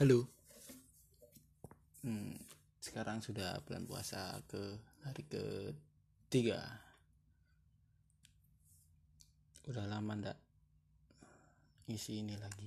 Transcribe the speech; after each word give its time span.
Halo. 0.00 0.24
Hmm, 2.00 2.32
sekarang 2.80 3.20
sudah 3.20 3.60
bulan 3.68 3.84
puasa 3.84 4.40
ke 4.48 4.80
hari 5.04 5.28
ketiga. 5.28 6.56
Udah 9.68 9.84
lama 9.84 10.16
ndak 10.16 10.40
isi 11.92 12.24
ini 12.24 12.32
lagi. 12.40 12.64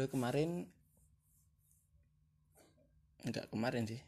Eh, 0.00 0.08
kemarin 0.08 0.64
enggak 3.28 3.52
kemarin 3.52 3.84
sih. 3.84 4.00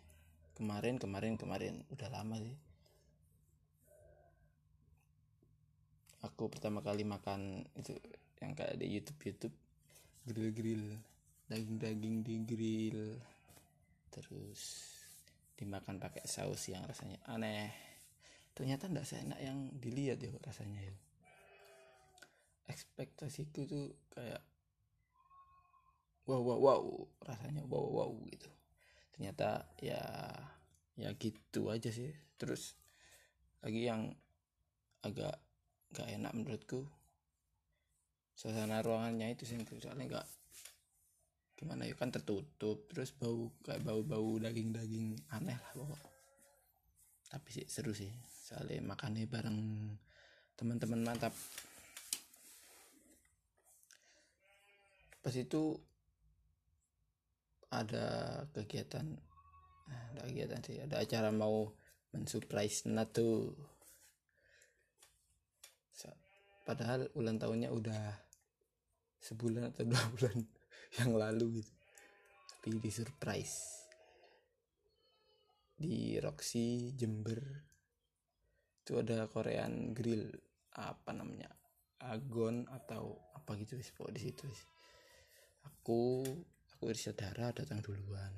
Kemarin, 0.57 0.97
kemarin, 0.97 1.37
kemarin 1.37 1.85
udah 1.93 2.09
lama 2.17 2.41
sih. 2.41 2.57
Aku 6.25 6.49
pertama 6.49 6.81
kali 6.81 7.05
makan 7.05 7.69
itu 7.77 7.93
yang 8.41 8.57
kayak 8.57 8.81
di 8.81 8.89
YouTube 8.89 9.21
YouTube 9.21 9.57
grill 10.25 10.49
grill 10.57 11.12
daging-daging 11.53 12.17
di 12.25 12.35
grill. 12.49 13.21
Terus 14.09 14.89
dimakan 15.53 16.01
pakai 16.01 16.25
saus 16.25 16.73
yang 16.73 16.89
rasanya 16.89 17.21
aneh. 17.29 17.69
Ternyata 18.57 18.89
tidak 18.89 19.05
seenak 19.05 19.41
yang 19.41 19.69
dilihat 19.77 20.17
ya 20.25 20.33
rasanya 20.41 20.81
ya. 20.81 20.95
Ekspektasiku 22.73 23.69
tuh 23.69 23.93
kayak 24.17 24.41
wow 26.25 26.41
wow 26.41 26.59
wow 26.59 26.83
rasanya 27.29 27.61
wow 27.69 27.85
wow 27.85 28.13
gitu. 28.33 28.49
Ternyata 29.13 29.69
ya 29.85 30.01
ya 30.97 31.13
gitu 31.21 31.69
aja 31.69 31.93
sih. 31.93 32.13
Terus 32.41 32.73
lagi 33.61 33.85
yang 33.85 34.09
agak 35.05 35.37
gak 35.93 36.09
enak 36.09 36.33
menurutku 36.33 36.89
suasana 38.33 38.81
ruangannya 38.81 39.37
itu 39.37 39.45
sih 39.45 39.61
soalnya 39.79 40.09
nggak 40.09 40.27
gimana 41.63 41.87
ya 41.87 41.95
kan 41.95 42.11
tertutup 42.11 42.91
terus 42.91 43.15
bau 43.15 43.55
kayak 43.63 43.87
bau-bau 43.87 44.43
daging-daging 44.43 45.15
aneh 45.31 45.55
lah 45.55 45.73
pokok. 45.79 46.03
Tapi 47.31 47.49
sih 47.55 47.67
seru 47.71 47.95
sih 47.95 48.11
soalnya 48.27 48.83
makannya 48.83 49.31
bareng 49.31 49.59
teman-teman 50.59 51.07
mantap. 51.07 51.31
Pas 55.23 55.35
itu 55.39 55.79
ada 57.71 58.43
kegiatan 58.51 59.07
ada 59.87 60.21
kegiatan 60.27 60.61
sih 60.67 60.77
ada 60.83 60.99
acara 60.99 61.31
mau 61.31 61.71
mensurprise 62.13 62.91
Nato 62.91 63.55
padahal 66.63 67.11
ulang 67.19 67.43
tahunnya 67.43 67.75
udah 67.75 68.03
sebulan 69.19 69.75
atau 69.75 69.83
dua 69.87 70.03
bulan 70.15 70.39
yang 71.01 71.17
lalu 71.17 71.63
gitu. 71.63 71.73
Tapi 72.63 72.77
di 72.79 72.91
surprise. 72.93 73.57
Di 75.77 76.21
Roxy 76.21 76.93
Jember. 76.93 77.41
Itu 78.83 79.01
ada 79.01 79.25
Korean 79.27 79.97
Grill. 79.97 80.29
Apa 80.77 81.17
namanya? 81.17 81.49
Agon 82.03 82.67
atau 82.67 83.31
apa 83.43 83.59
gitu 83.59 83.79
wis 83.79 83.91
di 83.95 84.21
situ 84.23 84.47
aku 85.67 86.23
aku 86.75 86.83
Irsyad 86.91 87.15
Dara 87.19 87.55
datang 87.55 87.79
duluan. 87.83 88.35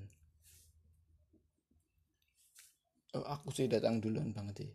Oh 3.15 3.25
aku 3.25 3.49
sih 3.55 3.69
datang 3.69 4.01
duluan 4.01 4.33
banget 4.37 4.65
sih. 4.65 4.73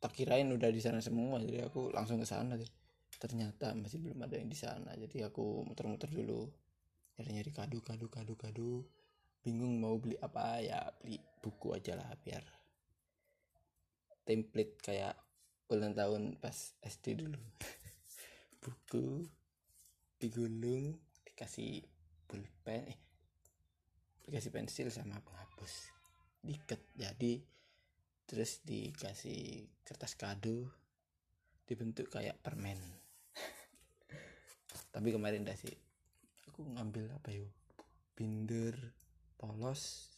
Tak 0.00 0.12
kirain 0.12 0.52
udah 0.52 0.68
di 0.68 0.80
sana 0.84 1.00
semua 1.00 1.40
jadi 1.40 1.68
aku 1.68 1.92
langsung 1.92 2.20
ke 2.20 2.28
sana 2.28 2.60
deh 2.60 2.83
ternyata 3.24 3.72
masih 3.72 4.04
belum 4.04 4.20
ada 4.20 4.36
yang 4.36 4.52
di 4.52 4.58
sana. 4.60 4.92
Jadi 4.92 5.24
aku 5.24 5.64
muter-muter 5.64 6.12
dulu 6.12 6.44
nyari 7.16 7.40
nyari 7.40 7.50
kado 7.56 7.80
kado 7.80 8.12
kado 8.12 8.36
kado. 8.36 8.84
Bingung 9.40 9.80
mau 9.80 9.96
beli 9.96 10.20
apa 10.20 10.60
ya 10.60 10.92
beli 11.00 11.16
buku 11.40 11.72
aja 11.72 11.96
lah 11.96 12.12
biar 12.20 12.44
template 14.28 14.76
kayak 14.84 15.16
ulang 15.72 15.96
tahun 15.96 16.36
pas 16.36 16.76
SD 16.84 17.24
dulu. 17.24 17.40
Buku 18.64 19.24
digulung 20.20 20.96
dikasih 21.24 21.84
pulpen 22.28 22.88
eh 22.88 22.98
dikasih 24.24 24.52
pensil 24.52 24.88
sama 24.92 25.20
penghapus. 25.24 25.92
Diket 26.44 26.92
jadi 26.96 27.40
terus 28.24 28.60
dikasih 28.64 29.68
kertas 29.84 30.16
kado 30.16 30.68
dibentuk 31.64 32.12
kayak 32.12 32.40
permen 32.44 33.03
tapi 34.94 35.10
kemarin 35.10 35.42
dah 35.42 35.58
sih. 35.58 35.74
Aku 36.54 36.62
ngambil 36.70 37.10
apa 37.18 37.34
yuk 37.34 37.50
binder 38.14 38.78
polos 39.34 40.14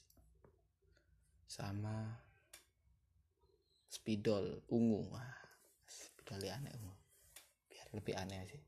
sama 1.49 2.21
spidol 3.89 4.61
ungu. 4.69 5.01
Wah 5.09 5.33
spidol 5.89 6.45
aneh 6.45 6.77
ungu. 6.77 6.93
Biar 7.73 7.89
lebih 7.97 8.21
aneh 8.21 8.45
sih. 8.53 8.61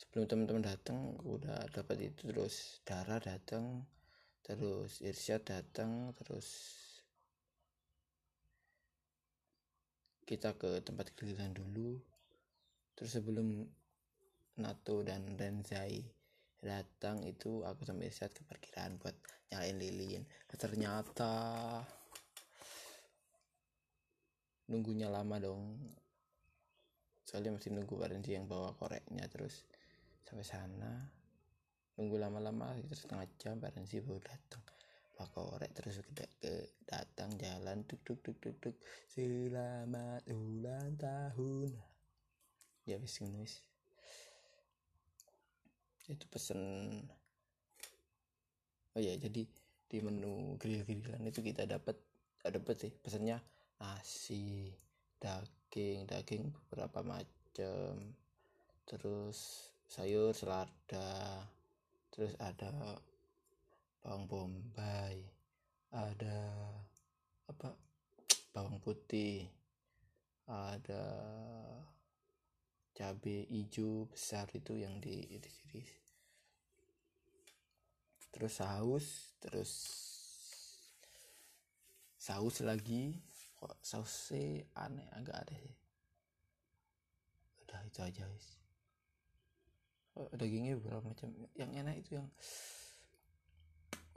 Sebelum 0.00 0.24
teman-teman 0.24 0.64
datang 0.64 1.12
udah 1.28 1.68
dapat 1.68 2.08
itu 2.08 2.32
terus 2.32 2.80
darah 2.88 3.20
datang 3.20 3.84
terus 4.40 5.04
Irsyad 5.04 5.44
datang 5.44 6.16
terus 6.16 6.80
kita 10.24 10.56
ke 10.56 10.80
tempat 10.80 11.12
giliran 11.12 11.52
dulu. 11.52 12.00
Terus 12.96 13.12
sebelum 13.20 13.68
Nato 14.60 15.00
dan 15.00 15.24
Renzai 15.32 16.04
datang 16.62 17.26
itu 17.26 17.66
aku 17.66 17.82
sampai 17.82 18.12
saat 18.12 18.30
ke 18.36 18.44
parkiran 18.46 18.94
buat 19.00 19.16
nyalain 19.50 19.76
lilin. 19.80 20.22
Nah, 20.22 20.58
ternyata 20.60 21.32
nunggunya 24.70 25.10
lama 25.10 25.36
dong. 25.42 25.80
Soalnya 27.26 27.56
masih 27.56 27.72
nunggu 27.72 27.96
Renzi 27.98 28.36
yang 28.36 28.46
bawa 28.46 28.76
koreknya 28.76 29.26
terus 29.26 29.64
sampai 30.22 30.46
sana. 30.46 30.92
Nunggu 31.98 32.16
lama-lama 32.20 32.76
sekitar 32.76 32.98
setengah 32.98 33.26
jam 33.40 33.56
Renzi 33.58 33.98
baru 34.04 34.20
datang. 34.22 34.62
Korek 35.22 35.70
terus 35.70 36.02
ke, 36.02 36.26
ke 36.42 36.82
datang 36.82 37.30
jalan 37.38 37.86
tuk 37.86 38.02
tuk 38.02 38.18
tuk 38.26 38.42
tuk 38.42 38.58
tuk. 38.58 38.74
Selamat 39.06 40.26
ulang 40.26 40.98
tahun. 40.98 41.70
Ya 42.82 42.98
wis 42.98 43.22
itu 46.12 46.28
pesen. 46.28 46.60
Oh 48.92 49.00
ya 49.00 49.16
jadi 49.16 49.48
di 49.92 49.98
menu 50.00 50.56
grill 50.56 50.84
grillan 50.88 51.28
itu 51.28 51.44
kita 51.44 51.68
dapat 51.68 51.96
dapat 52.40 52.74
sih 52.80 52.92
pesannya 52.96 53.36
nasi 53.76 54.72
daging 55.20 56.08
daging 56.08 56.48
beberapa 56.48 57.04
macam 57.04 58.16
terus 58.88 59.68
sayur 59.86 60.32
selada 60.32 61.44
terus 62.08 62.32
ada 62.40 62.72
bawang 64.02 64.26
bombay 64.26 65.22
ada 65.92 66.50
apa 67.46 67.76
bawang 68.50 68.80
putih 68.80 69.46
ada 70.48 71.04
cabai 72.96 73.46
hijau 73.46 74.08
besar 74.10 74.50
itu 74.56 74.80
yang 74.80 74.98
di 74.98 75.38
iris-iris 75.38 76.01
terus 78.32 78.58
saus 78.58 79.36
terus 79.38 79.70
saus 82.16 82.64
lagi. 82.64 83.20
Kok 83.62 83.78
sausnya 83.78 84.66
aneh 84.74 85.06
agak 85.14 85.46
ada 85.46 85.54
sih. 85.54 85.76
Udah 87.62 87.80
itu 87.86 88.00
aja 88.02 88.26
guys. 88.26 88.48
Oh, 90.18 90.28
dagingnya 90.34 90.76
beberapa 90.82 91.14
macam? 91.14 91.30
Yang 91.54 91.70
enak 91.78 91.94
itu 92.02 92.10
yang 92.18 92.28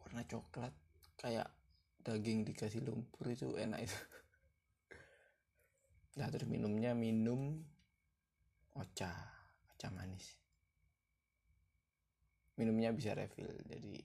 warna 0.01 0.25
coklat. 0.25 0.73
Kayak 1.15 1.53
daging 2.01 2.41
dikasih 2.47 2.81
lumpur 2.81 3.29
itu 3.29 3.53
enak 3.53 3.85
itu. 3.85 3.99
Nah 6.15 6.31
terus 6.31 6.47
minumnya 6.47 6.95
minum 6.95 7.59
ocha 8.71 9.11
ocha 9.67 9.91
manis 9.91 10.44
minumnya 12.59 12.91
bisa 12.91 13.15
refill. 13.15 13.47
Jadi 13.67 14.03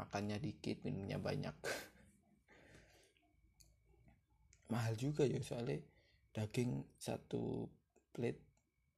makannya 0.00 0.40
dikit 0.40 0.84
minumnya 0.84 1.18
banyak. 1.20 1.54
Mahal 4.72 4.96
juga 4.96 5.28
ya 5.28 5.40
soalnya 5.44 5.78
daging 6.34 6.82
satu 6.98 7.70
plate 8.10 8.42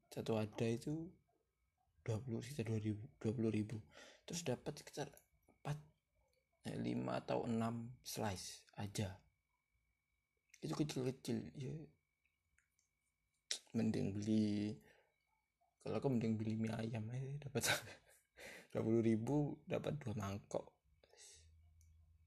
satu 0.09 0.41
ada 0.41 0.65
itu 0.65 1.13
20 2.07 2.41
sekitar 2.41 2.65
2000 2.71 2.97
20 3.21 3.57
ribu. 3.57 3.77
Terus 4.27 4.43
dapat 4.47 4.79
sekitar 4.79 5.11
4 5.67 5.75
5 6.71 6.83
eh, 6.83 6.95
atau 7.19 7.47
6 7.47 8.03
slice 8.03 8.63
aja. 8.79 9.19
Itu 10.63 10.75
kecil-kecil 10.75 11.39
ya. 11.59 11.75
Mending 13.77 14.17
beli 14.17 14.73
kalau 15.87 16.03
aku 16.03 16.11
mending 16.11 16.35
beli 16.35 16.59
mie 16.59 16.75
ayam 16.75 17.07
aja 17.15 17.47
dapat 17.47 17.63
dua 18.77 18.85
puluh 18.85 19.01
ribu 19.01 19.57
dapat 19.65 19.97
dua 19.97 20.13
mangkok. 20.13 20.69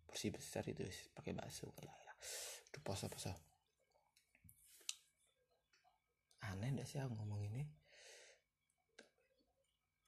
Porsi 0.09 0.33
besar 0.33 0.65
itu 0.65 0.81
pakai 1.13 1.37
bakso 1.37 1.69
ya 1.77 1.93
Aduh, 2.73 2.81
poso 2.81 3.05
poso. 3.05 3.29
Aneh 6.49 6.73
ndak 6.73 6.89
sih 6.89 6.97
aku 6.97 7.13
ngomong 7.13 7.45
ini? 7.53 7.61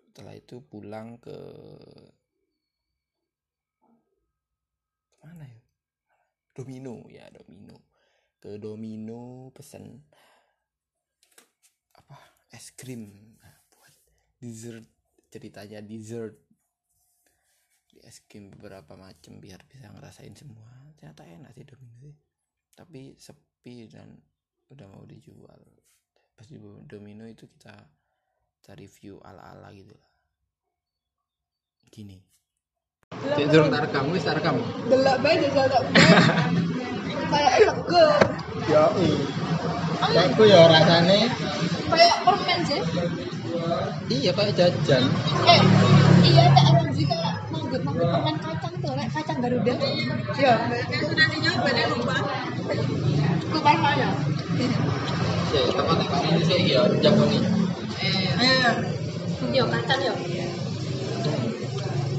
Setelah 0.01 0.33
itu 0.33 0.65
pulang 0.65 1.21
ke 1.21 1.37
ke 5.13 5.17
mana 5.21 5.45
ya? 5.45 5.61
Domino 6.57 7.05
ya 7.05 7.29
Domino. 7.29 7.85
Ke 8.41 8.57
Domino 8.57 9.53
pesen 9.53 10.01
apa? 11.93 12.17
Es 12.49 12.73
krim. 12.73 13.37
Nah, 13.37 13.61
buat 13.69 13.93
dessert 14.41 14.89
ceritanya 15.31 15.79
dessert. 15.79 16.35
Di 17.87 17.97
es 18.03 18.21
krim 18.27 18.51
beberapa 18.51 18.99
macam 18.99 19.39
biar 19.39 19.63
bisa 19.65 19.87
ngerasain 19.87 20.35
semua. 20.35 20.69
Ternyata 20.99 21.23
enak 21.25 21.51
sih 21.55 21.63
Domino 21.63 21.95
sih. 22.03 22.15
Tapi 22.75 23.15
sepi 23.15 23.87
dan 23.87 24.19
udah 24.69 24.87
mau 24.91 25.07
dijual. 25.07 25.59
Pas 26.35 26.45
di 26.45 26.59
Domino 26.85 27.23
itu 27.23 27.47
kita 27.47 27.73
cari 28.61 28.85
view 28.85 29.17
ala-ala 29.23 29.71
gitu 29.71 29.95
lah. 29.95 30.11
Gini. 31.91 32.19
Cek 33.11 33.47
durung 33.51 33.67
tak 33.67 33.91
rekam, 33.91 34.07
wis 34.15 34.23
tak 34.23 34.39
rekam. 34.39 34.55
Delok 34.87 35.17
bae 35.19 35.35
jajal 35.39 35.83
kayak 37.31 37.53
Yo 38.67 38.85
i. 38.99 39.09
Kayakku 40.01 40.43
ya 40.49 40.61
rasane 40.65 41.29
kayak 41.95 42.17
permen 42.23 42.59
sih. 42.67 42.81
Iya 44.11 44.31
kayak 44.35 44.53
jajan. 44.55 45.03
eh 45.47 45.61
iya 46.25 46.45
tak 46.55 46.65
ada 46.71 46.91
juga 46.95 47.19
manggut 47.51 47.81
manggut 47.83 48.07
permen 48.07 48.35
kacang 48.39 48.73
tuh 48.79 48.91
kayak 48.95 49.09
kacang 49.11 49.37
garuda. 49.43 49.73
Iya. 50.37 50.53
Sudah 51.01 51.25
dicoba 51.31 51.69
deh 51.75 51.85
lupa. 51.91 52.15
Lupa 53.51 53.71
saya. 53.79 54.09
Cek, 55.51 55.65
teman 55.75 55.95
tekan 55.99 56.21
ini 56.31 56.41
sih 56.47 56.59
ya 56.71 56.81
jago 57.03 57.23
nih. 57.27 57.41
eh 58.39 58.71
yo 59.51 59.67
kacang 59.67 59.99
yo 59.99 60.13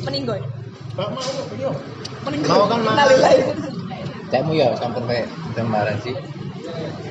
meninggoy 0.04 0.40
mau 0.92 1.08
meninggoy 2.28 2.50
Mau 2.52 2.69
kan? 2.69 2.78
Innalillahi. 2.84 3.40
Cekmu 4.28 4.52
ya 4.54 4.76
campur 4.76 5.02
kayak 5.08 5.26
gambaran 5.56 5.96
sih. 6.04 6.14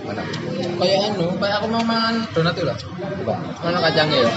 Mana? 0.01 0.23
Kayak 0.81 0.99
anu, 1.13 1.25
kayak 1.37 1.55
aku 1.61 1.67
mau 1.69 1.83
makan 1.85 2.15
donat 2.33 2.53
itu 2.57 2.63
lah. 2.65 2.77
Coba. 3.21 3.35
Mana 3.61 3.77
kacangnya 3.85 4.17
ya? 4.25 4.31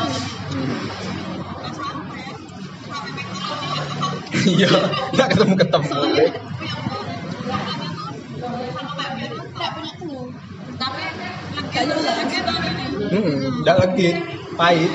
Iya, 4.44 4.70
nggak 5.16 5.28
ketemu 5.32 5.54
ketemu. 5.56 5.94
Hmm, 13.14 13.36
nggak 13.64 13.76
lagi 13.80 14.08
pahit. 14.58 14.92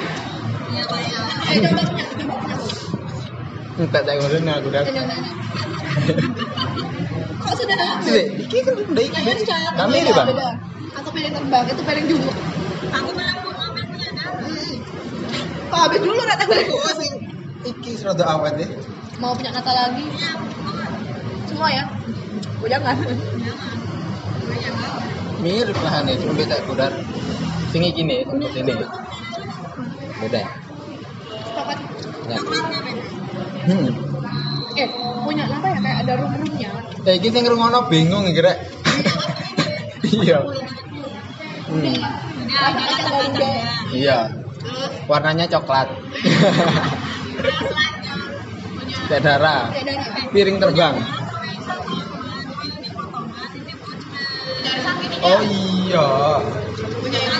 Enggak 3.80 4.04
tahu 4.04 4.18
maksudnya 4.22 4.54
aku 4.60 4.68
udah. 4.70 4.84
Kok 7.70 7.78
sudah 7.78 7.90
habis? 7.94 8.10
Sih, 8.10 8.24
iki 8.50 8.58
kan 8.66 8.74
udah 8.82 9.04
iki. 9.06 9.22
Kami 9.78 9.94
beda, 9.94 10.02
ini 10.02 10.12
bang. 10.18 10.28
beda. 10.34 10.48
Aku 10.98 11.10
piring 11.14 11.34
terbang, 11.38 11.66
itu 11.70 11.82
piring 11.86 12.06
jumbo. 12.10 12.32
Aku 12.90 13.10
malah 13.14 13.36
mau 13.46 13.54
ngambil 13.54 13.84
punya 13.94 14.10
Kok 15.70 15.80
habis 15.86 16.00
dulu 16.02 16.18
rata 16.26 16.44
gue? 16.50 16.62
Iki 17.70 17.92
serada 17.94 18.26
awet 18.26 18.58
deh. 18.58 18.70
Mau 19.22 19.38
punya 19.38 19.54
kata 19.54 19.70
lagi? 19.70 20.06
Semua 21.46 21.70
ya? 21.70 21.86
Oh 22.58 22.66
jangan. 22.66 22.98
Mirip 25.46 25.78
lah 25.86 25.94
nih, 26.10 26.18
cuma 26.18 26.34
beda 26.34 26.58
kudar. 26.66 26.92
Sing 27.70 27.86
iki 27.86 28.02
nih, 28.02 28.26
seperti 28.26 28.66
ini. 28.66 28.74
Beda. 30.26 30.42
Coklat. 31.54 31.80
Ya. 32.34 32.38
Hmm. 33.70 34.09
Punya 35.26 35.44
apa 35.50 35.68
ya? 35.68 35.78
Kayak 35.84 35.98
ada 36.08 36.14
rum-rumnya. 36.24 36.72
Eh, 37.04 37.14
iki 37.20 37.28
sing 37.34 37.44
ngrungokno 37.44 37.90
bingung 37.92 38.24
iki 38.32 38.40
rek. 38.40 38.58
Iya. 40.10 40.40
Hmm. 41.70 41.96
Iya. 43.92 44.18
Warnanya 45.10 45.46
coklat. 45.52 45.88
Kayak 49.10 49.22
darah. 49.26 49.74
Kayak. 49.74 50.32
Piring 50.32 50.58
terbang. 50.62 50.96
Oh 55.20 55.42
iya. 55.44 56.08
Punya 57.04 57.20
ini 57.20 57.38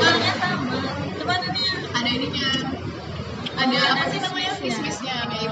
ada 1.96 2.10
ininya. 2.12 2.48
Ada 3.60 3.78
apa 3.96 4.06
sih 4.12 4.20
namanya? 4.20 4.52
Fish-fishnya 4.60 5.09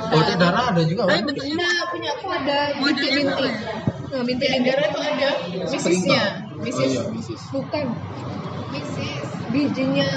Oh, 0.07 0.21
kayak 0.23 0.39
darah 0.39 0.63
ada 0.71 0.81
juga 0.87 1.03
kan? 1.07 1.23
Bentuknya 1.27 1.67
punya 1.91 2.09
aku 2.15 2.27
ada 2.31 2.57
bintik-bintik. 2.79 3.53
Nah, 4.07 4.21
bintik-bintik 4.23 4.75
itu 4.79 4.99
ada 5.03 5.29
misisnya. 5.67 6.23
Oh 6.57 6.83
iya, 6.87 7.01
misis. 7.11 7.41
Bukan. 7.51 7.85
Misis. 8.71 9.27
Bijinya 9.51 10.09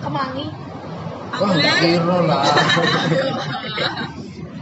kemangi. 0.00 0.46
Wah, 1.34 1.50
kira 1.82 2.16
lah. 2.24 2.42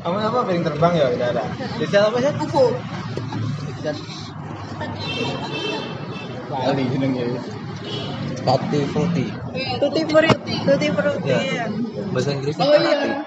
Kamu 0.03 0.19
apa 0.19 0.39
piring 0.51 0.65
terbang 0.67 0.93
ya 0.99 1.07
darah? 1.15 1.47
Jadi 1.79 1.95
apa 1.95 2.17
sih? 2.19 2.35
UFO. 2.43 2.65
Kali 6.51 6.83
jenengnya. 6.91 7.39
Tati 8.43 8.79
fruity. 8.91 9.27
Tutti 9.79 10.03
frutti. 10.11 10.55
Tutti 10.67 10.89
frutti. 10.91 11.31
Ya. 11.31 11.71
Bahasa 12.11 12.31
Inggris 12.35 12.59
Oh 12.59 12.75
iya. 12.75 13.23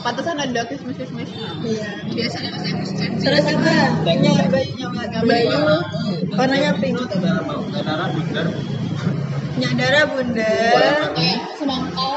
Pantesan 0.00 0.40
ada 0.40 0.64
kismis-kismis. 0.64 1.28
Iya. 1.60 1.86
Biasanya 2.08 2.50
masih 2.56 2.72
kismis. 2.80 3.20
Terus 3.20 3.44
apa? 3.52 3.74
Punya 4.00 4.32
bajunya 4.48 4.86
Bayu. 5.20 5.60
Warnanya 6.32 6.72
pink. 6.80 6.96
Darah 7.04 8.08
bundar. 8.08 8.46
Nyadara 9.60 10.02
bunda. 10.08 10.54
Semangka. 11.60 12.12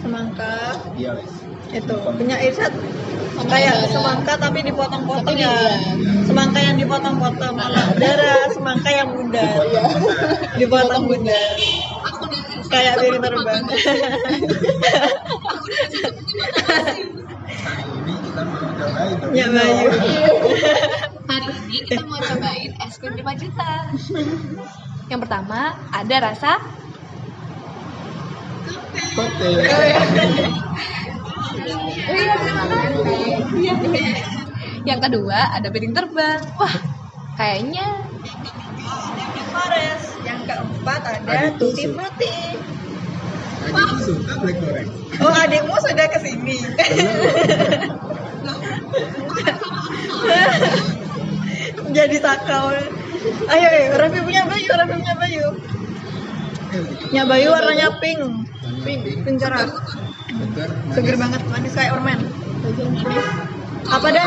Semangka. 0.00 0.54
Iya 0.96 1.10
wes. 1.20 1.32
Itu 1.72 1.96
punya 2.16 2.36
Irsat 2.36 2.72
kayak 3.48 3.88
semangka 3.88 4.36
tapi 4.36 4.60
dipotong-potong 4.64 5.36
ya. 5.36 5.52
Semangka 6.24 6.60
yang 6.64 6.76
dipotong-potong. 6.80 7.56
Darah 8.00 8.48
semangka 8.56 8.88
yang 8.88 9.12
bundar. 9.12 9.60
Dipotong 10.56 11.02
bundar. 11.08 11.48
Kayak 12.72 12.94
piring 13.04 13.20
terbang. 13.20 13.64
Ini 18.02 18.14
kita 18.24 18.42
mau 18.48 18.64
cobain. 18.72 19.36
Ya 19.36 19.46
Bayu. 19.52 19.88
Hari 21.28 21.48
ini 21.52 21.78
kita 21.84 22.02
mau 22.08 22.16
cobain 22.16 22.70
es 22.80 22.96
krim 22.96 23.12
5 23.12 23.42
juta. 23.44 23.72
Yang 25.12 25.20
pertama 25.28 25.76
ada 25.92 26.16
rasa 26.32 26.52
Kote. 29.12 29.48
yang 34.88 35.00
kedua 35.04 35.38
ada 35.52 35.68
piring 35.68 35.92
terbang. 35.92 36.40
Wah, 36.56 36.74
kayaknya 37.36 38.08
Forest. 39.52 40.11
Keempat 40.46 41.02
ada. 41.06 41.54
Frutti. 41.58 42.34
Suka 44.02 44.34
black 44.42 44.58
goreng. 44.58 44.90
Oh 45.22 45.30
adikmu 45.30 45.76
sudah 45.78 46.06
ke 46.10 46.18
sini. 46.18 46.56
Jadi 51.92 52.16
sakau. 52.18 52.72
Ayo, 53.52 53.68
eh, 53.70 53.94
Raffi 53.94 54.18
punya 54.24 54.42
Bayu, 54.48 54.70
Raffi 54.74 54.94
punya 54.98 55.14
Bayu. 55.14 55.46
Punya 57.06 57.22
Bayu 57.28 57.48
warnanya 57.54 57.88
pink. 58.02 58.48
Pink, 58.82 59.00
pink 59.22 59.36
cerah. 59.38 59.68
Seger 60.96 61.16
banget, 61.20 61.42
manis 61.52 61.76
kayak 61.76 61.92
permen. 61.94 62.18
Apa 63.86 64.08
dah? 64.10 64.26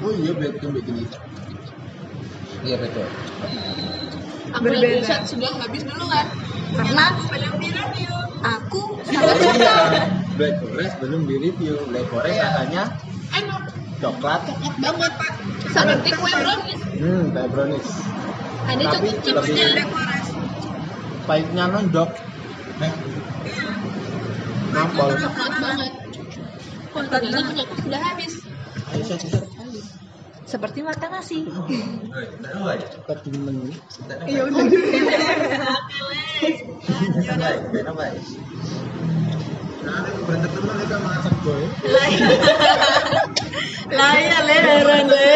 Oh 0.00 0.12
iya 0.14 0.32
black 0.32 0.54
yang 0.58 0.72
bikin 0.72 0.94
itu. 0.98 1.18
Iya 2.60 2.76
betul. 2.76 3.08
aku 4.50 4.62
Berbeda. 4.62 5.16
sudah 5.24 5.52
habis 5.58 5.82
duluan. 5.84 6.26
Karena 6.70 7.04
aku 8.42 8.80
Iya. 9.06 9.76
Black 10.34 10.54
Forest 10.58 10.94
belum 10.98 11.20
di 11.24 11.36
review. 11.38 11.76
Black 11.86 12.06
Forest 12.08 12.38
rasanya 12.38 12.82
enak 13.30 13.62
coklat. 13.98 14.40
coklat 14.44 14.74
banget 14.78 15.12
pak. 15.14 15.32
seperti 15.70 16.10
kue 16.12 16.32
brownies 16.34 16.80
Hmm, 16.96 17.24
kayak 17.30 17.48
brownies. 17.48 17.88
ada 18.66 18.84
Tapi 18.88 19.08
chocolate 19.12 19.20
chipsnya 19.22 19.66
lebih- 19.70 19.88
Pahitnya 21.22 21.64
nondok. 21.68 22.10
Nampol. 24.70 25.08
coklat 25.14 25.52
banget 25.60 25.89
aku 27.08 27.74
sudah 27.80 28.00
habis 28.02 28.32
seperti 30.50 30.82
makan 30.82 31.10
nasi. 31.14 31.46
Iya 34.26 34.40
udah. 34.50 34.66
Nah. 39.80 40.04
Lah 43.90 44.14
iya 44.22 44.38
le 44.46 44.54
heran 44.54 45.06
le. 45.08 45.26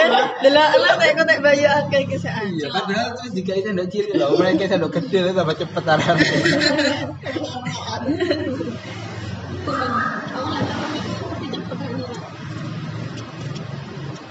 Delok 0.45 0.71
lah 0.79 0.95
tek 1.01 1.13
kotek 1.19 1.39
bayu 1.43 1.67
akeh 1.67 2.03
ki 2.07 2.17
Iya, 2.23 2.71
padahal 2.71 3.09
terus 3.19 3.33
dikasih 3.35 3.63
sendok 3.71 3.87
cilik 3.91 4.15
loh. 4.15 4.39
Mereka 4.39 4.71
sendok 4.71 4.93
kecil 5.01 5.27
itu 5.27 5.33
tambah 5.35 5.57
cepet 5.59 5.85
arah. 5.89 6.15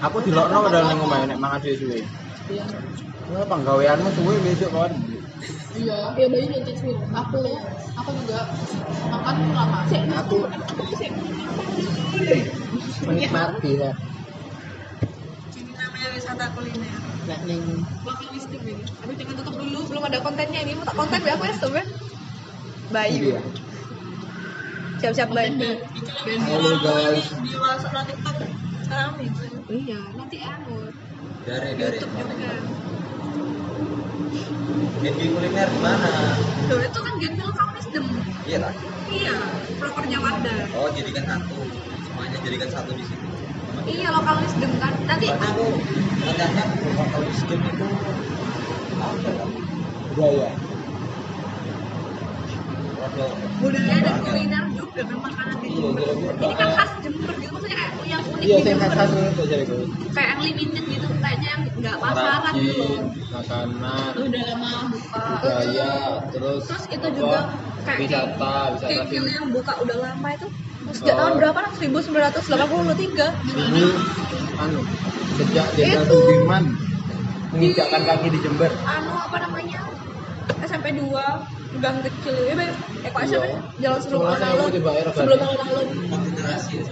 Aku 0.04 0.16
di 0.20 0.30
lokno 0.36 0.58
padahal 0.68 0.84
ning 0.92 1.00
omahe 1.00 1.24
nek 1.24 1.40
mangan 1.40 1.60
suwe-suwe. 1.64 2.04
iya 2.52 2.64
Wah, 3.32 3.44
penggaweanmu 3.48 4.08
suwe 4.12 4.36
besok 4.44 4.70
kan. 4.76 4.92
iya 5.74 5.96
iya 6.12 6.26
bayi 6.28 6.44
nonton 6.52 6.76
film 6.76 7.00
aku 7.16 7.40
aku 7.96 8.10
juga 8.20 8.40
makan 9.08 9.36
lama 9.56 9.78
sih 9.88 10.00
Aku 10.04 10.38
menikmati 13.08 13.70
ya. 13.80 13.90
Ini 15.56 15.72
namanya 15.72 16.08
wisata 16.12 16.46
kuliner. 16.52 17.00
Nek 17.24 17.40
ning 17.48 17.62
listrik 18.34 18.60
ini 18.60 18.84
aduh 18.84 19.14
jangan 19.16 19.34
tutup 19.40 19.54
dulu 19.56 19.80
belum 19.88 20.02
ada 20.04 20.18
kontennya 20.20 20.60
ini 20.68 20.72
mau 20.76 20.84
tak 20.84 20.96
konten 21.00 21.20
ya 21.24 21.32
aku 21.38 21.44
ya 21.48 21.54
sebenarnya 21.56 21.84
Bayu. 22.92 23.22
Iya. 23.32 23.40
Siap-siap 25.00 25.28
Bayu. 25.32 25.80
Halo 26.44 26.70
guys. 26.84 27.26
Di 27.40 27.56
WhatsApp 27.56 28.04
TikTok 28.04 28.36
rame. 28.92 29.53
Iya 29.74 30.00
nanti 30.14 30.36
anu 30.40 30.76
dari 31.46 31.70
dari 31.76 31.96
YouTube 31.98 32.30
juga 32.30 32.52
Genbi 35.04 35.26
kuliner 35.36 35.68
di 35.68 35.78
mana? 35.84 36.08
Tuh, 36.64 36.80
itu 36.80 37.00
kan 37.04 37.14
Genfil 37.20 37.50
Kawisdem 37.52 38.04
Iya 38.48 38.58
lah. 38.64 38.72
iya 39.12 39.36
propernya 39.76 40.18
Wanda 40.24 40.54
Oh 40.80 40.88
jadikan 40.96 41.24
satu, 41.28 41.60
semuanya 42.08 42.38
jadikan 42.40 42.68
satu 42.72 42.90
di 42.96 43.04
situ. 43.04 43.26
iya 43.84 44.08
lokal 44.16 44.40
wisdom 44.40 44.72
kan 44.80 44.94
nanti 45.04 45.26
aku 45.28 45.64
rencananya 46.24 46.64
bakal 46.96 47.20
miskin 47.28 47.60
itu 47.60 47.86
apa 48.96 49.28
ya? 49.28 49.44
Budaya. 50.14 50.63
Budaya 53.60 53.96
dan 54.00 54.16
kuliner 54.24 54.64
juga 54.72 55.02
kan 55.04 55.18
makanan 55.20 55.56
di 55.60 55.68
Jember 55.74 56.08
ini 56.40 56.54
kan 56.56 56.68
khas 56.72 56.90
Jember 57.04 57.32
gitu 57.36 57.52
maksudnya 57.52 57.76
kayak 57.76 57.92
yang 58.08 58.22
unik 58.24 58.44
Iya, 58.44 58.56
di 58.56 58.62
saya 58.64 58.72
Jember 58.72 58.90
khas 58.96 59.10
kayak 60.14 60.28
yang 60.30 60.40
limited 60.44 60.84
gitu 60.88 61.06
kayaknya 61.20 61.48
yang 61.52 61.62
nggak 61.74 61.96
pasaran 62.00 62.52
gitu. 62.56 62.86
Makanan, 63.34 64.12
udah 64.14 64.42
lama 64.46 64.72
buka. 64.94 65.22
budaya, 65.42 65.90
terus 66.30 66.62
terus 66.70 66.84
itu 66.86 67.08
juga 67.18 67.40
kayak 67.82 67.98
wisata, 68.06 68.54
wisata 68.78 69.04
sini. 69.10 69.30
yang 69.34 69.46
buka 69.50 69.72
udah 69.82 69.96
lama 69.98 70.28
itu 70.32 70.46
sejak 70.94 71.14
tahun 71.18 71.32
berapa 71.42 71.58
kan 71.60 71.72
1983 71.74 72.38
Ini 73.52 73.84
anu 74.54 74.80
sejak 75.34 75.66
Jenderal. 75.74 76.06
Sudirman 76.06 76.64
menginjakkan 77.50 78.00
kaki 78.06 78.26
di 78.32 78.38
Jember. 78.40 78.70
anu 78.86 79.12
apa 79.18 79.36
namanya? 79.42 79.80
SMP 80.62 80.94
2 80.94 81.10
gang 81.76 81.96
kecil 82.00 82.34
ya 82.40 82.54
Beb. 82.54 82.74
eh 83.02 83.10
kok 83.10 83.20
Iya. 83.24 83.38
jalan 83.78 83.98
sebelum 83.98 84.20
saya 84.32 84.52
alun-alun 84.52 84.70
sebelum 85.10 85.38
obat. 85.38 85.66
alun-alun 85.66 85.86
generasi 86.24 86.72
ya 86.74 86.84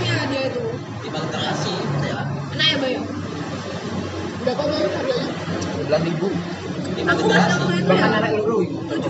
iya 0.00 0.16
dia 0.26 0.42
itu 0.48 0.62
Emang 1.02 1.24
generasi 1.26 1.72
ya. 2.00 2.20
enak 2.52 2.66
ya 2.66 2.76
Bayu 2.78 3.00
berapa 4.40 4.62
Bayu 4.62 4.86
harganya 4.88 5.26
Sembilan 5.70 6.02
ribu. 6.06 6.26
Aku 7.00 7.20
generasi. 7.20 7.56
waktu 7.56 7.74
itu 7.76 7.90
ya 7.90 8.06
anak 8.08 8.30
luru. 8.36 8.58
17 8.86 9.00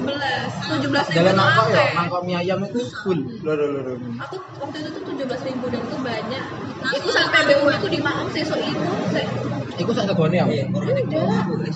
17 0.81 0.81
ribu 0.81 1.13
Jalan 1.13 1.37
apa 1.37 1.63
ya? 1.69 1.85
Mangkok 1.93 2.21
mie 2.23 2.37
ayam 2.37 2.61
itu 2.63 2.81
full. 2.97 3.21
Loro 3.43 3.67
loro. 3.69 3.95
aku 4.17 4.35
waktu 4.59 4.77
itu 4.81 4.89
tuh 4.97 5.03
17 5.13 5.45
ribu 5.45 5.65
dan 5.69 5.81
itu 5.83 5.97
banyak 5.99 6.45
itu 6.91 7.09
sampai 7.11 7.41
BU 7.47 7.67
itu 7.69 7.89
di 7.89 7.99
Maam 8.01 8.27
sesok 8.31 8.59
itu 8.59 8.81
se 9.11 9.23
Iku 9.77 9.91
sak 9.93 10.05
segone 10.07 10.37
ya. 10.37 10.45
Ada. 10.47 11.71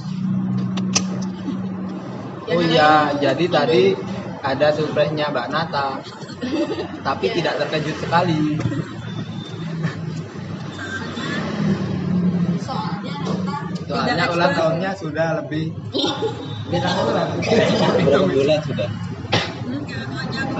Oh 2.44 2.60
iya, 2.60 3.16
jadi 3.16 3.44
tadi 3.48 3.96
ada 4.44 4.68
surprise-nya 4.76 5.32
Mbak 5.32 5.48
Nata. 5.48 5.96
Tapi 7.00 7.26
tidak 7.32 7.56
terkejut 7.64 7.96
sekali. 8.04 8.60
soalnya 12.64 13.14
Soalnya 13.88 14.24
ulang 14.28 14.52
tahunnya 14.52 14.90
sudah 14.96 15.28
lebih 15.44 15.72
Berapa 16.68 17.00
bulan? 17.04 17.28
Berapa 18.04 18.28
bulan 18.28 18.60
sudah? 18.64 18.88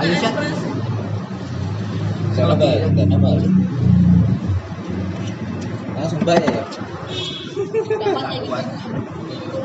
Ayo 0.00 0.14
Syat. 0.20 0.34
Saya 2.34 2.44
nambah, 2.50 2.70
enggak 2.92 3.06
nambah. 3.12 3.32
Langsung 5.94 6.20
bayar 6.24 6.50
ya. 6.50 6.64
dapatnya 7.74 8.40
gitu 8.42 9.58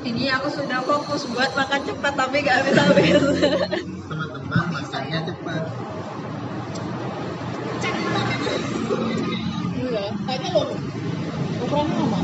Ini 0.00 0.22
aku 0.36 0.48
sudah 0.50 0.80
fokus 0.82 1.22
buat 1.30 1.50
makan 1.54 1.80
cepat 1.86 2.12
tapi 2.16 2.36
gak 2.42 2.56
habis-habis. 2.64 3.20
Teman-teman 4.10 4.64
masaknya 4.74 5.18
cepat. 5.28 5.62
iya 9.90 10.06
kayaknya 10.26 10.48
lo 10.54 10.62
ukurannya 11.66 11.94
lama 11.98 12.20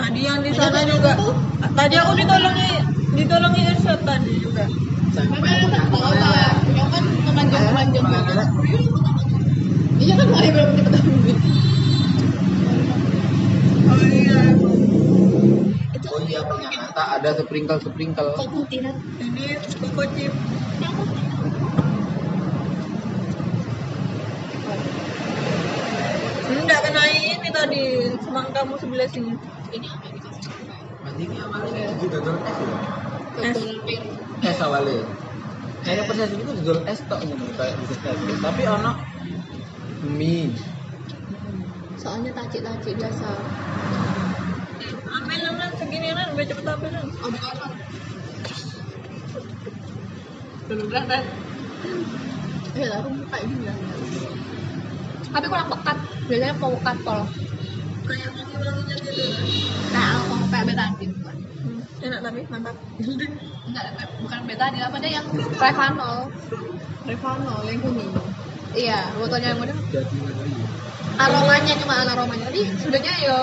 Tadi 0.00 0.20
yang 0.24 0.40
di 0.40 0.50
sana 0.56 0.80
juga. 0.88 1.12
Tadi 1.76 1.94
aku 2.00 2.12
ditolongi 2.16 2.70
ditolongi 3.14 3.60
Irsyad 3.68 4.00
tadi 4.02 4.32
juga. 4.40 4.64
Memang 5.12 5.70
kan 5.70 5.84
tahu 5.92 6.12
lah, 6.16 6.56
yang 6.72 6.88
kan 6.88 7.04
banget. 8.00 8.48
Iya 10.00 10.14
kan 10.16 10.26
nggak 10.32 10.48
belum 10.56 10.68
cepet 10.80 10.92
habis. 10.96 11.38
Oh 13.84 14.00
iya. 14.00 14.40
Oh 16.08 16.20
iya 16.24 16.40
ternyata 16.40 17.02
ada 17.20 17.30
sprinkle-sprinkle. 17.36 18.32
Kok 18.32 18.48
putih 18.48 18.78
kan? 18.80 18.96
Ini. 19.20 19.60
Yang 19.60 19.92
putih. 19.92 20.32
Enggak 26.50 26.80
kena 26.82 27.02
ini 27.12 27.48
tadi 27.52 27.82
semangkamu 28.24 28.74
sebelah 28.80 29.08
sini. 29.12 29.36
Ini 29.70 29.86
apa 29.86 30.04
yang 30.08 30.14
dikasih? 30.16 30.50
Berarti 31.04 31.22
ini 31.28 31.36
awalnya 31.44 31.84
itu 32.00 32.16
es 32.16 32.56
ya? 32.56 32.76
Es. 33.44 33.52
Dodol 33.52 33.78
pir. 33.84 34.02
Es 34.48 34.58
awalnya. 34.64 35.04
Kayaknya 35.84 36.02
proses 36.08 36.30
itu 36.32 36.52
dodol 36.64 36.78
es 36.88 37.00
tok 37.04 37.20
gitu 37.28 37.44
kayak 37.54 37.76
bisa 37.84 37.94
es. 38.00 38.40
Tapi 38.40 38.62
ono 38.64 38.92
mie. 40.10 40.50
Soalnya 41.96 42.30
tacik-tacik 42.32 42.94
biasa. 42.96 43.30
Ambil 45.10 45.40
lah 45.44 45.70
segini 45.76 46.10
lah, 46.10 46.26
biar 46.32 46.46
cepet 46.48 46.64
ambil 46.64 46.90
lah. 46.90 47.04
Oh, 47.20 47.28
bukan 47.28 47.50
apa? 47.52 47.66
Dulu 50.66 50.82
berat 50.86 51.04
kan? 51.06 51.22
Eh, 52.70 52.86
aku 52.86 53.08
kayak 53.26 53.44
gini 53.44 53.62
lah. 53.66 53.76
Tapi 55.30 55.46
kurang 55.46 55.68
pekat. 55.68 55.96
Biasanya 56.26 56.54
mau 56.58 56.72
pekat 56.78 56.96
kalau 57.02 57.26
Kayak 58.06 58.28
wangi-wanginya 58.34 58.96
gitu. 58.98 59.22
alkohol 59.90 60.46
kayak 60.50 60.64
betadine. 60.66 61.12
bukan? 61.14 61.36
Hmm, 61.60 61.80
Enak 62.02 62.20
tapi 62.22 62.40
mantap. 62.50 62.76
Enggak, 62.98 63.84
bukan 64.18 64.40
betadine 64.46 64.82
apa 64.82 64.96
deh 64.98 65.10
yang 65.10 65.26
Revanol. 65.54 66.18
Revanol 67.04 67.60
yang 67.66 67.78
kuning. 67.82 68.10
Iya, 68.74 68.98
botolnya 69.18 69.50
yang. 69.56 69.74
Jadi 69.90 70.16
ngeri. 70.22 70.52
Aromanya 71.18 71.74
cuma 71.82 71.94
aromanya. 72.06 72.46
Tapi 72.48 72.60
sudahnya 72.78 73.12
yo 73.26 73.38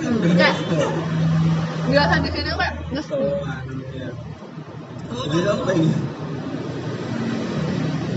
hmm, 0.00 0.36
kayak 0.38 0.56
nggak 1.90 2.06
di 2.22 2.30
sini 2.30 2.50
kayak 2.54 2.74
nges 2.94 3.08
Oh, 3.10 3.42
anu 3.42 3.84
ya. 3.90 4.10
Jadi 5.12 5.38
apa 5.50 5.70
ini? 5.74 5.90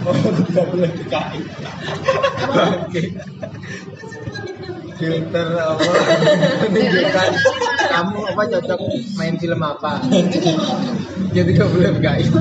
Oh, 0.05 0.13
tidak 0.13 0.65
boleh 0.69 0.89
DKI. 1.01 1.39
Oke. 2.45 3.01
filter 4.95 5.47
apa 5.59 5.91
menunjukkan 6.63 7.29
kamu 7.91 8.19
apa 8.31 8.43
cocok 8.47 8.79
main 9.19 9.35
film 9.35 9.59
apa 9.59 9.99
jadi 11.35 11.51
gak? 11.51 11.67
Boleh 11.67 11.91
guys 11.99 12.31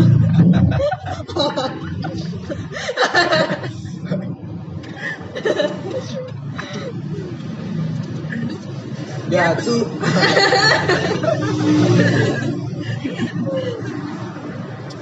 jatuh 9.35 9.83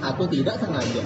aku 0.01 0.23
tidak 0.33 0.57
sengaja. 0.57 1.05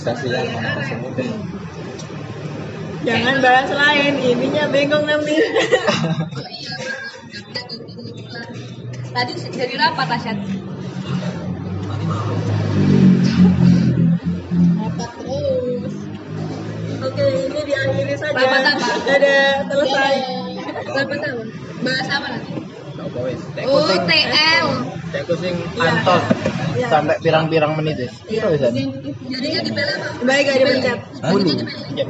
Ada 0.00 0.26
yang 0.40 0.56
mana 0.56 0.70
tersebut 0.80 1.59
Jangan 3.00 3.40
bahas 3.40 3.70
lain, 3.70 4.14
ininya 4.18 4.68
bengong 4.68 5.04
nanti. 5.04 5.36
Tadi 9.10 9.32
jadi 9.50 9.74
apa 9.76 10.02
Tasya? 10.06 10.32
Rapat 14.78 15.10
terus. 15.16 15.94
Oke, 17.00 17.24
ini 17.40 17.60
diakhiri 17.64 18.14
saja. 18.14 18.36
Rapat 18.36 18.62
apa? 18.70 18.88
Dadah, 19.02 19.50
selesai. 19.66 20.14
Berapa 20.86 21.14
tahun? 21.18 21.46
Bahas 21.80 22.06
apa 22.08 22.26
nanti? 22.30 22.52
apa 23.00 23.18
Cek 23.56 23.64
Oh, 23.66 23.88
TL. 24.04 24.66
cek 25.10 25.22
kucing 25.26 25.56
Iya. 25.72 25.90
antol 25.90 26.20
Iya. 26.76 26.86
sampai 26.86 27.16
pirang-pirang 27.18 27.72
menit 27.74 27.96
ya 27.98 28.08
Iya, 28.28 28.44
bisa 28.52 28.68
Jadinya 29.26 29.60
dibela 29.64 29.92
apa? 29.96 30.08
Baik, 30.22 30.42
gak 30.46 30.56
dipencet. 30.60 30.98
Bulu. 31.24 31.50
Iya, 31.50 32.04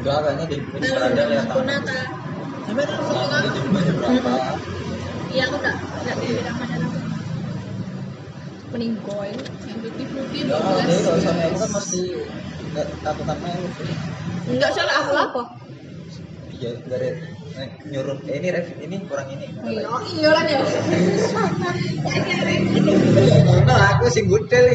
Enggak, 0.00 0.16
kayaknya 0.24 0.44
di 0.48 0.56
di 0.62 0.88
Kunata. 1.50 1.98
Sampai 2.70 2.84
terus. 2.86 3.08
berapa. 3.98 4.32
Iya, 5.30 5.42
aku 5.46 5.56
tak 5.62 5.74
nggak 5.78 6.16
dibilang 6.22 6.56
mana 6.58 6.74
apa. 6.78 6.98
Mending. 8.70 8.94
Yang 9.66 9.78
putih-putih 9.82 10.40
Ya, 10.46 10.54
dua 10.54 10.78
jadi 10.86 10.94
kalau 11.02 11.18
belas. 11.18 11.26
sama 11.26 11.42
aku 11.50 11.56
kan 11.58 11.70
mesti 11.74 12.00
nggak 12.70 12.86
takut 13.02 13.24
sama 13.26 13.46
aku. 13.50 13.82
Enggak 14.50 14.70
salah 14.74 14.94
aku 15.02 15.12
apa? 15.18 15.42
Ya, 16.60 16.70
dari 16.86 17.08
eh, 17.56 17.68
nyuruh 17.88 18.18
eh, 18.28 18.36
ini 18.36 18.48
ref 18.52 18.68
ini 18.78 18.96
kurang 19.08 19.28
ini. 19.32 19.46
Oh 19.88 20.00
iya 20.06 20.26
orang 20.30 20.46
ya. 20.54 20.60
Aku 23.98 24.06
sing 24.12 24.30
gudel 24.30 24.66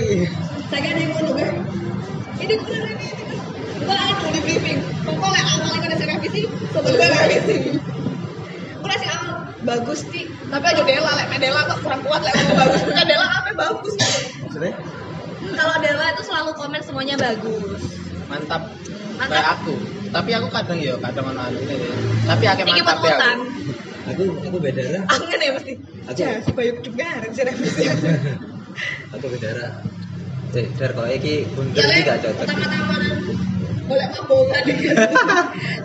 kan 0.72 0.82
yang 0.98 1.12
ngono 1.14 1.32
kan. 1.38 1.54
Ini 2.42 2.54
kurang 2.62 2.86
ini. 2.92 3.08
Gua 3.86 3.96
anu 3.96 4.28
di 4.34 4.40
briefing. 4.42 4.80
Pokoknya 5.06 5.42
awal 5.46 5.70
yang 5.78 5.84
udah 5.86 5.98
saya 6.00 6.08
revisi, 6.18 6.42
sebelum 6.74 6.98
revisi. 6.98 7.58
Udah 8.82 8.98
sih 8.98 9.10
awal 9.10 9.32
bagus 9.66 10.02
sih. 10.10 10.26
Tapi 10.50 10.66
aja 10.66 10.84
Dela 10.86 11.12
lek 11.18 11.28
Dela 11.38 11.62
kok 11.70 11.80
kurang 11.86 12.02
kuat 12.06 12.22
lek 12.26 12.34
bagus. 12.58 12.82
Bukan 12.86 13.06
Dela 13.06 13.26
apa 13.30 13.52
bagus. 13.54 13.94
Maksudnya 14.42 14.74
Kalau 15.46 15.76
Dela 15.78 16.06
itu 16.12 16.24
selalu 16.26 16.52
komen 16.58 16.82
semuanya 16.82 17.16
bagus. 17.22 17.82
mantap 18.26 18.74
Mantap. 19.22 19.30
kayak 19.32 19.48
aku. 19.62 19.74
Tapi 20.10 20.30
aku 20.34 20.48
kadang 20.50 20.80
ya 20.82 20.94
kadang 20.98 21.26
ono 21.30 21.42
anu 21.46 21.58
ini. 21.62 21.76
Tapi 22.26 22.44
Iki 22.50 22.82
mantap 22.84 23.06
ya. 23.06 23.18
Aku 24.06 24.22
aku 24.38 24.62
beda 24.62 24.86
lah. 24.86 25.02
Aku 25.18 25.26
kan 25.26 25.42
ya 25.42 25.50
mesti. 25.58 25.82
Aku 26.06 26.22
Ya, 26.22 26.38
si 26.38 26.54
Bayu 26.54 26.78
juga 26.86 27.10
harus 27.10 27.42
revisi. 27.42 27.90
aku 29.18 29.26
beda 29.34 29.50
Eh, 30.56 30.68
Dar 30.74 30.92
kalau 30.92 31.10
iki 31.10 31.44
bundur 31.52 31.78
Ya 31.78 31.92
iki 31.92 32.08
gak 32.08 32.18
cocok. 32.24 32.48
pertama-tama 32.48 32.96
boleh 33.86 34.08
mabongan 34.10 34.62
gitu. 34.72 34.88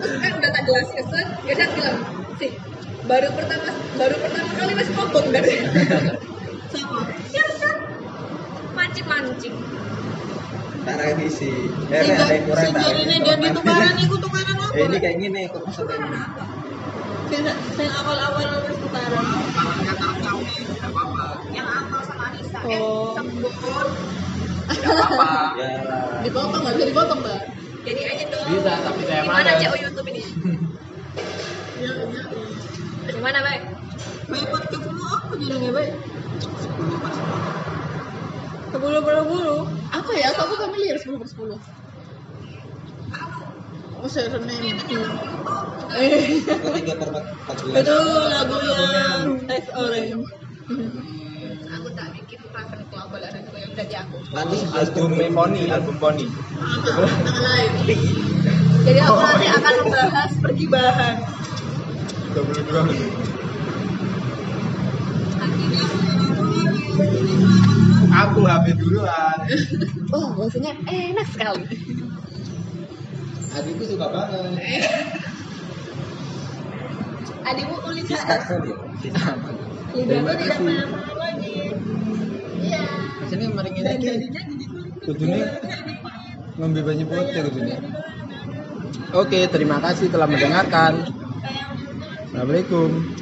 Terus 0.01 0.17
kan 0.17 0.33
udah 0.33 0.51
tak 0.51 0.63
jelas 0.65 0.89
kesan, 0.91 1.27
ya 1.43 1.53
saya 1.53 1.69
bilang, 1.75 1.99
sih 2.39 2.51
baru 3.05 3.29
pertama 3.35 3.69
baru 3.99 4.17
pertama 4.17 4.51
kali 4.55 4.73
masih 4.73 4.95
mabong 4.95 5.27
dari 5.29 5.55
sama. 6.73 7.01
Ya 7.29 7.45
kan 7.59 7.77
mancing-mancing. 8.73 9.55
Tak 10.81 10.97
revisi. 10.97 11.53
Eh, 11.91 12.01
Sehingga 12.01 12.25
ada 12.25 12.33
yang 12.33 12.45
kurang 12.47 12.73
tak 12.73 12.95
ini 12.97 13.17
dia 13.21 13.35
ditukaran 13.37 13.95
iku 14.01 14.15
tukaran 14.17 14.55
apa? 14.57 14.73
Eh, 14.73 14.85
ini 14.87 14.97
kayak 14.97 15.17
gini 15.19 15.41
kok 15.45 15.61
maksudnya 15.61 15.99
sing 17.77 17.91
awal-awal 17.93 18.49
wis 18.65 18.79
tukaran. 18.79 19.25
Yang 21.51 21.69
apal 21.69 22.01
sama 22.07 22.23
Anissa, 22.31 22.59
Oh. 22.65 23.13
sembur. 23.13 23.87
Apa 24.71 25.27
Ya. 25.57 25.69
Dipotong 26.23 26.61
nggak 26.63 26.75
bisa 26.77 26.87
dipotong 26.89 27.19
mbak? 27.21 27.41
Jadi 27.81 28.01
aja 28.05 28.25
dong. 28.29 28.47
Bisa, 28.51 28.73
tapi 28.79 29.01
saya 29.05 29.23
Gimana 29.25 29.41
males. 29.43 29.61
cek 29.63 29.81
YouTube 29.81 30.09
ini? 30.09 30.23
Gimana 33.11 33.39
baik? 33.41 33.63
Baik 34.31 34.47
podcast 34.49 34.85
lu 34.87 35.03
apa 35.03 35.33
jadinya, 35.37 35.71
Baik? 35.75 35.93
Sepuluh 38.71 39.01
puluh 39.03 39.25
puluh. 39.27 39.61
Apa 39.91 40.11
ya? 40.15 40.31
Aku 40.33 40.55
familiar 40.57 40.97
10 40.97 41.19
per 41.19 41.27
10 41.27 41.59
Oh, 44.01 44.09
surname. 44.09 44.81
Eh, 45.93 46.41
Ketiga 46.41 46.95
per 46.97 47.09
empat 47.13 47.57
belas. 47.61 47.85
itu 47.85 47.97
lagu 48.33 48.57
yang 48.57 49.37
Tes 49.45 49.67
Orange. 49.75 50.25
Aku 51.69 51.89
tak 51.93 52.09
bikin 52.17 52.41
Raven 52.49 52.81
Club 52.89 53.13
aku. 53.89 54.17
Nanti 54.35 54.59
album 54.77 55.11
Poni 55.33 55.63
album 55.73 55.97
Poni 55.97 56.27
Jadi 58.85 59.01
aku 59.01 59.19
nanti 59.21 59.47
akan 59.49 59.75
membahas 59.85 60.31
pergibahan. 60.41 61.15
22 62.35 62.89
menit 62.89 63.13
aku 68.11 68.41
HP 68.47 68.67
duluan. 68.79 69.39
Oh, 70.11 70.35
bahasanya 70.35 70.75
enak 70.91 71.23
sekali. 71.31 71.63
adikku 73.55 73.85
suka 73.87 74.11
banget. 74.11 74.59
Adikmu 77.47 77.79
kali 77.79 78.03
ya. 78.11 78.19
Lidahku 79.95 80.33
tidak 80.35 80.59
pernah 80.59 81.10
sini 83.31 83.47
mari 83.55 83.71
ngene 83.71 83.93
kulit. 84.03 84.23
kudune 85.07 85.41
ngombe 86.59 86.81
banyu 86.83 87.05
putih 87.07 87.43
kudune 87.47 87.75
oke 89.15 89.39
terima 89.55 89.79
kasih 89.79 90.11
telah 90.11 90.27
mendengarkan. 90.27 91.07
Assalamualaikum 92.31 93.11